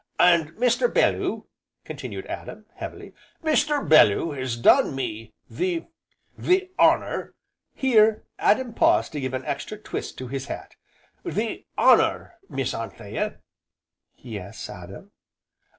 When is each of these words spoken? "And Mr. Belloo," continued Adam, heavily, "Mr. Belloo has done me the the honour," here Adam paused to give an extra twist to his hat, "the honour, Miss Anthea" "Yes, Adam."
"And 0.17 0.53
Mr. 0.53 0.91
Belloo," 0.91 1.45
continued 1.85 2.25
Adam, 2.25 2.65
heavily, 2.73 3.13
"Mr. 3.43 3.87
Belloo 3.87 4.31
has 4.31 4.57
done 4.57 4.95
me 4.95 5.35
the 5.47 5.85
the 6.35 6.71
honour," 6.79 7.35
here 7.75 8.23
Adam 8.39 8.73
paused 8.73 9.11
to 9.11 9.21
give 9.21 9.35
an 9.35 9.45
extra 9.45 9.77
twist 9.77 10.17
to 10.17 10.27
his 10.27 10.47
hat, 10.47 10.75
"the 11.23 11.67
honour, 11.77 12.33
Miss 12.49 12.73
Anthea" 12.73 13.41
"Yes, 14.17 14.67
Adam." 14.71 15.11